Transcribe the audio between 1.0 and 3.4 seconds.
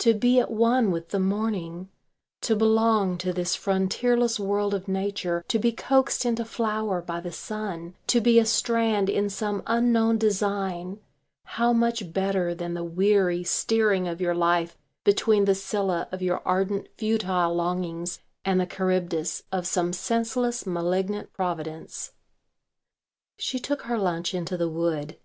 the morning, to belong to